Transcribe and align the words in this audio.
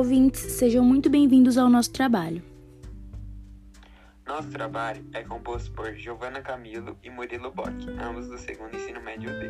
ouvintes, 0.00 0.40
sejam 0.40 0.84
muito 0.84 1.08
bem-vindos 1.08 1.56
ao 1.56 1.68
nosso 1.68 1.92
trabalho. 1.92 2.42
Nosso 4.26 4.50
trabalho 4.50 5.04
é 5.12 5.22
composto 5.22 5.70
por 5.72 5.94
Giovana 5.94 6.40
Camilo 6.40 6.96
e 7.02 7.10
Murilo 7.10 7.52
Bock, 7.52 7.70
ambos 8.02 8.28
do 8.28 8.36
segundo 8.36 8.74
ensino 8.74 9.00
médio 9.00 9.30
D. 9.30 9.48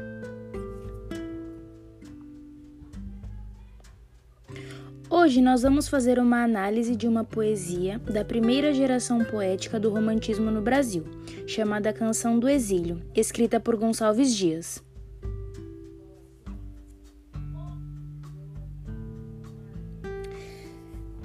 Hoje 5.08 5.40
nós 5.40 5.62
vamos 5.62 5.88
fazer 5.88 6.18
uma 6.18 6.44
análise 6.44 6.94
de 6.94 7.08
uma 7.08 7.24
poesia 7.24 7.98
da 7.98 8.24
primeira 8.24 8.72
geração 8.72 9.24
poética 9.24 9.80
do 9.80 9.90
romantismo 9.90 10.50
no 10.50 10.60
Brasil, 10.60 11.04
chamada 11.46 11.92
Canção 11.92 12.38
do 12.38 12.48
Exílio, 12.48 13.02
escrita 13.14 13.58
por 13.58 13.76
Gonçalves 13.76 14.36
Dias. 14.36 14.82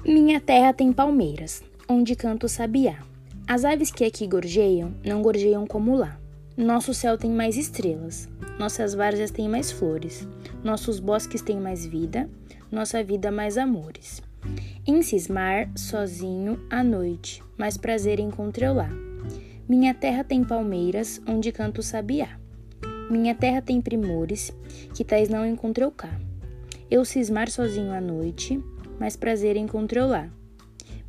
Minha 0.08 0.40
terra 0.40 0.72
tem 0.72 0.92
palmeiras, 0.92 1.64
onde 1.88 2.14
canta 2.14 2.46
o 2.46 2.48
sabiá. 2.48 3.02
As 3.44 3.64
aves 3.64 3.90
que 3.90 4.04
aqui 4.04 4.24
gorjeiam, 4.24 4.94
não 5.04 5.20
gorjeiam 5.20 5.66
como 5.66 5.96
lá. 5.96 6.16
Nosso 6.56 6.94
céu 6.94 7.18
tem 7.18 7.28
mais 7.28 7.56
estrelas, 7.56 8.28
nossas 8.56 8.94
várzeas 8.94 9.32
têm 9.32 9.48
mais 9.48 9.72
flores, 9.72 10.24
nossos 10.62 11.00
bosques 11.00 11.42
têm 11.42 11.58
mais 11.58 11.84
vida, 11.84 12.30
nossa 12.70 13.02
vida 13.02 13.32
mais 13.32 13.58
amores. 13.58 14.22
Em 14.86 15.02
cismar, 15.02 15.68
sozinho, 15.74 16.64
à 16.70 16.84
noite, 16.84 17.42
mais 17.58 17.76
prazer 17.76 18.20
encontrei 18.20 18.68
lá. 18.68 18.88
Minha 19.68 19.92
terra 19.92 20.22
tem 20.22 20.44
palmeiras, 20.44 21.20
onde 21.26 21.50
canta 21.50 21.80
o 21.80 21.82
sabiá. 21.82 22.38
Minha 23.10 23.34
terra 23.34 23.60
tem 23.60 23.80
primores, 23.80 24.54
que 24.94 25.04
tais 25.04 25.28
não 25.28 25.44
encontrei 25.44 25.90
cá. 25.90 26.16
Eu 26.88 27.04
cismar 27.04 27.50
sozinho 27.50 27.92
à 27.92 28.00
noite, 28.00 28.62
mas 28.98 29.16
prazer 29.16 29.56
encontrei 29.56 30.02
lá. 30.02 30.28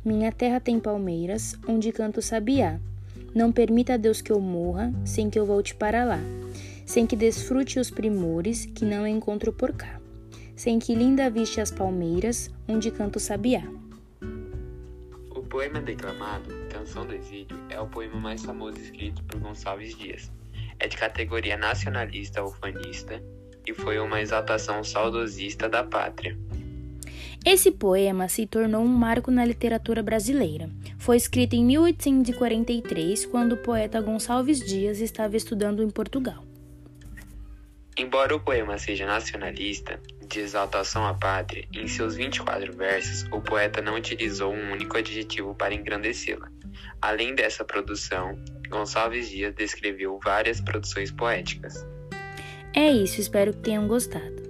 Minha 0.04 0.32
terra 0.32 0.60
tem 0.60 0.78
palmeiras, 0.78 1.58
onde 1.66 1.92
canto 1.92 2.22
sabiá. 2.22 2.78
Não 3.34 3.52
permita 3.52 3.94
a 3.94 3.96
Deus 3.96 4.20
que 4.20 4.32
eu 4.32 4.40
morra, 4.40 4.92
sem 5.04 5.28
que 5.28 5.38
eu 5.38 5.44
volte 5.44 5.74
para 5.74 6.04
lá, 6.04 6.20
sem 6.86 7.06
que 7.06 7.14
desfrute 7.14 7.78
os 7.78 7.90
primores 7.90 8.64
que 8.64 8.84
não 8.84 9.06
encontro 9.06 9.52
por 9.52 9.72
cá, 9.72 10.00
sem 10.56 10.78
que 10.78 10.94
linda 10.94 11.28
viste 11.28 11.60
as 11.60 11.70
palmeiras, 11.70 12.50
onde 12.66 12.90
canto 12.90 13.20
sabiá. 13.20 13.62
O 15.30 15.42
poema 15.42 15.80
declamado, 15.80 16.54
Canção 16.70 17.06
do 17.06 17.14
Exílio, 17.14 17.58
é 17.68 17.80
o 17.80 17.86
poema 17.86 18.18
mais 18.18 18.42
famoso 18.42 18.78
escrito 18.78 19.22
por 19.24 19.38
Gonçalves 19.40 19.96
Dias. 19.96 20.30
É 20.78 20.88
de 20.88 20.96
categoria 20.96 21.56
nacionalista 21.56 22.42
ufanista 22.42 23.22
e 23.66 23.74
foi 23.74 23.98
uma 23.98 24.20
exaltação 24.20 24.82
saudosista 24.82 25.68
da 25.68 25.84
pátria. 25.84 26.36
Esse 27.50 27.70
poema 27.70 28.28
se 28.28 28.46
tornou 28.46 28.82
um 28.82 28.88
marco 28.88 29.30
na 29.30 29.42
literatura 29.42 30.02
brasileira. 30.02 30.68
Foi 30.98 31.16
escrito 31.16 31.56
em 31.56 31.64
1843, 31.64 33.24
quando 33.24 33.52
o 33.52 33.56
poeta 33.56 34.02
Gonçalves 34.02 34.60
Dias 34.60 35.00
estava 35.00 35.34
estudando 35.34 35.82
em 35.82 35.88
Portugal. 35.88 36.44
Embora 37.96 38.36
o 38.36 38.40
poema 38.40 38.76
seja 38.76 39.06
nacionalista, 39.06 39.98
de 40.28 40.40
exaltação 40.40 41.06
à 41.06 41.14
pátria, 41.14 41.66
em 41.72 41.88
seus 41.88 42.16
24 42.16 42.70
versos, 42.76 43.26
o 43.32 43.40
poeta 43.40 43.80
não 43.80 43.96
utilizou 43.96 44.52
um 44.52 44.72
único 44.72 44.98
adjetivo 44.98 45.54
para 45.54 45.72
engrandecê-la. 45.72 46.50
Além 47.00 47.34
dessa 47.34 47.64
produção, 47.64 48.38
Gonçalves 48.68 49.30
Dias 49.30 49.54
descreveu 49.54 50.20
várias 50.22 50.60
produções 50.60 51.10
poéticas. 51.10 51.82
É 52.74 52.90
isso, 52.90 53.22
espero 53.22 53.54
que 53.54 53.60
tenham 53.60 53.88
gostado. 53.88 54.47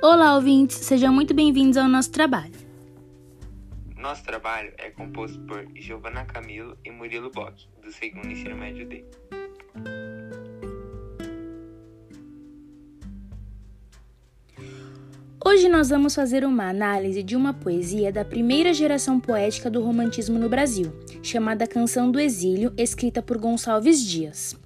Olá, 0.00 0.36
ouvintes, 0.36 0.76
sejam 0.76 1.12
muito 1.12 1.34
bem-vindos 1.34 1.76
ao 1.76 1.88
nosso 1.88 2.12
trabalho. 2.12 2.52
Nosso 3.96 4.22
trabalho 4.22 4.72
é 4.78 4.90
composto 4.90 5.40
por 5.40 5.66
Giovana 5.74 6.24
Camilo 6.24 6.78
e 6.84 6.90
Murilo 6.92 7.32
Bock, 7.32 7.66
do 7.82 7.90
segundo 7.90 8.28
ensino 8.28 8.56
médio 8.56 8.88
D. 8.88 9.04
Hoje 15.44 15.68
nós 15.68 15.88
vamos 15.88 16.14
fazer 16.14 16.44
uma 16.44 16.68
análise 16.68 17.20
de 17.20 17.34
uma 17.34 17.52
poesia 17.52 18.12
da 18.12 18.24
primeira 18.24 18.72
geração 18.72 19.18
poética 19.18 19.68
do 19.68 19.82
romantismo 19.82 20.38
no 20.38 20.48
Brasil, 20.48 20.92
chamada 21.24 21.66
Canção 21.66 22.08
do 22.08 22.20
Exílio, 22.20 22.72
escrita 22.78 23.20
por 23.20 23.36
Gonçalves 23.36 24.00
Dias. 24.00 24.56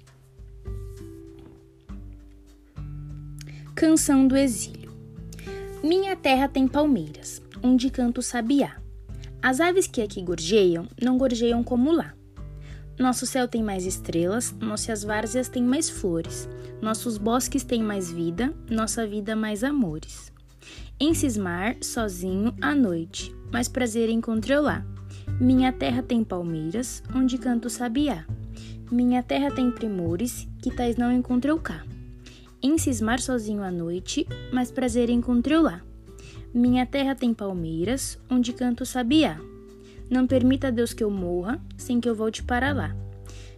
Canção 3.75 4.29
do 4.29 4.37
Exílio. 4.37 4.82
Minha 5.83 6.15
terra 6.15 6.47
tem 6.47 6.69
palmeiras, 6.69 7.43
onde 7.61 7.91
canto 7.91 8.23
sabiá. 8.23 8.77
As 9.43 9.59
aves 9.59 9.89
que 9.89 10.01
aqui 10.01 10.23
gorjeiam, 10.23 10.87
não 11.03 11.19
gorjeiam 11.19 11.65
como 11.65 11.91
lá. 11.91 12.15
Nosso 12.97 13.27
céu 13.27 13.49
tem 13.49 13.65
mais 13.65 13.85
estrelas, 13.85 14.55
nossas 14.61 15.03
várzeas 15.03 15.49
têm 15.49 15.65
mais 15.65 15.91
flores, 15.91 16.49
nossos 16.81 17.19
bosques 17.19 17.65
têm 17.65 17.83
mais 17.83 18.13
vida, 18.13 18.55
nossa 18.71 19.05
vida 19.05 19.35
mais 19.35 19.65
amores. 19.65 20.33
Em 21.01 21.13
cismar, 21.15 21.75
sozinho, 21.83 22.55
à 22.61 22.77
noite, 22.77 23.35
mais 23.53 23.67
prazer 23.67 24.09
encontrei 24.09 24.61
lá. 24.61 24.87
Minha 25.41 25.73
terra 25.73 26.01
tem 26.01 26.23
palmeiras, 26.23 27.03
onde 27.13 27.37
canto 27.39 27.69
sabiá. 27.69 28.25
Minha 28.89 29.21
terra 29.21 29.51
tem 29.51 29.69
primores, 29.73 30.47
que 30.63 30.71
tais 30.71 30.97
não 30.97 31.11
encontrei 31.11 31.59
cá 31.59 31.83
em 32.63 32.79
cismar 32.79 33.21
sozinho 33.21 33.63
à 33.63 33.71
noite, 33.71 34.27
mas 34.53 34.71
prazer 34.71 35.11
encontrei 35.11 35.59
lá. 35.59 35.83
Minha 36.55 36.87
terra 36.87 37.15
tem 37.15 37.35
palmeiras, 37.35 38.19
onde 38.31 38.53
canto 38.53 38.87
sabiá. 38.87 39.41
Não 40.09 40.27
permita 40.27 40.71
Deus 40.71 40.93
que 40.93 41.03
eu 41.03 41.11
morra, 41.11 41.61
sem 41.77 42.01
que 42.01 42.09
eu 42.09 42.15
volte 42.15 42.43
para 42.43 42.73
lá. 42.73 42.95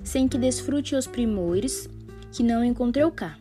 Sem 0.02 0.26
que 0.26 0.38
desfrute 0.38 0.94
os 0.94 1.06
primores, 1.06 1.88
que 2.32 2.42
não 2.42 2.64
encontrei 2.64 3.08
cá. 3.10 3.36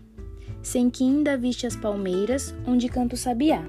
Sem 0.62 0.90
que 0.90 1.04
ainda 1.04 1.38
viste 1.38 1.66
as 1.66 1.76
palmeiras, 1.76 2.54
onde 2.66 2.90
canto 2.90 3.16
sabiá. 3.16 3.64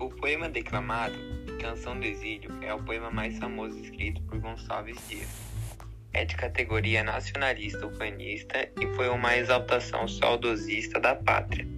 O 0.00 0.08
poema 0.08 0.48
declamado, 0.48 1.14
Canção 1.60 1.98
do 1.98 2.04
Exílio, 2.04 2.50
é 2.62 2.72
o 2.72 2.82
poema 2.82 3.10
mais 3.10 3.38
famoso 3.38 3.78
escrito 3.78 4.22
por 4.22 4.38
Gonçalves 4.38 4.96
Dias 5.08 5.55
é 6.16 6.24
de 6.24 6.34
categoria 6.34 7.04
nacionalista 7.04 7.86
ufanista 7.86 8.68
e 8.80 8.86
foi 8.96 9.08
uma 9.08 9.36
exaltação 9.36 10.08
saudosista 10.08 10.98
da 10.98 11.14
pátria. 11.14 11.68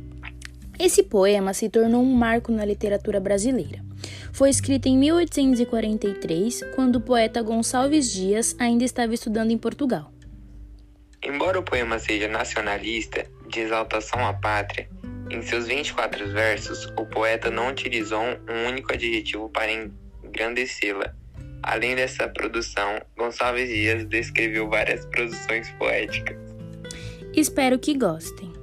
Esse 0.78 1.03
poema 1.03 1.53
se 1.53 1.69
tornou 1.69 2.00
um 2.00 2.15
marco 2.15 2.53
na 2.53 2.65
literatura 2.65 3.19
brasileira. 3.19 3.82
Foi 4.32 4.49
escrito 4.49 4.87
em 4.87 4.97
1843, 4.97 6.60
quando 6.76 6.97
o 6.97 7.00
poeta 7.00 7.43
Gonçalves 7.43 8.12
Dias 8.12 8.54
ainda 8.60 8.84
estava 8.84 9.12
estudando 9.12 9.50
em 9.50 9.59
Portugal. 9.59 10.12
Embora 11.20 11.59
o 11.59 11.65
poema 11.65 11.99
seja 11.99 12.28
nacionalista, 12.28 13.26
de 13.49 13.59
exaltação 13.59 14.25
à 14.25 14.32
pátria, 14.32 14.88
em 15.31 15.43
seus 15.43 15.66
24 15.66 16.28
versos, 16.28 16.87
o 16.97 17.05
poeta 17.05 17.50
não 17.50 17.70
utilizou 17.70 18.22
um 18.22 18.69
único 18.69 18.93
adjetivo 18.93 19.49
para 19.49 19.72
engrandecê-la, 20.22 21.12
Além 21.62 21.96
dessa 21.96 22.28
produção, 22.28 23.00
Gonçalves 23.16 23.69
Dias 23.69 24.05
descreveu 24.06 24.69
várias 24.69 25.05
produções 25.06 25.70
poéticas. 25.72 26.37
Espero 27.34 27.78
que 27.78 27.96
gostem. 27.96 28.57